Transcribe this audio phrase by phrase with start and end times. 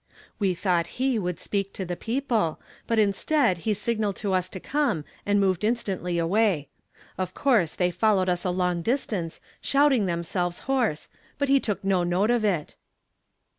[0.39, 2.57] We thought he would speak to the jjcople;
[2.89, 6.69] hut insteacl, he signalled to us to come, and moved instantly away.
[7.19, 11.07] Of course they followed us a long distance, shouting them selves hoai"se;
[11.39, 12.75] hut he took no note of it.''